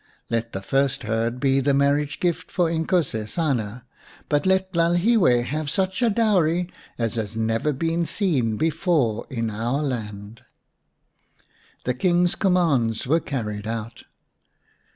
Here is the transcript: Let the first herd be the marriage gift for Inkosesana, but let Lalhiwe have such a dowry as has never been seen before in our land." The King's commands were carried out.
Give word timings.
Let 0.31 0.51
the 0.51 0.63
first 0.63 1.03
herd 1.03 1.39
be 1.39 1.59
the 1.59 1.75
marriage 1.75 2.19
gift 2.19 2.49
for 2.49 2.71
Inkosesana, 2.71 3.83
but 4.29 4.47
let 4.47 4.73
Lalhiwe 4.73 5.43
have 5.43 5.69
such 5.69 6.01
a 6.01 6.09
dowry 6.09 6.71
as 6.97 7.13
has 7.13 7.37
never 7.37 7.71
been 7.71 8.07
seen 8.07 8.57
before 8.57 9.27
in 9.29 9.51
our 9.51 9.83
land." 9.83 10.41
The 11.83 11.93
King's 11.93 12.33
commands 12.33 13.05
were 13.05 13.19
carried 13.19 13.67
out. 13.67 14.05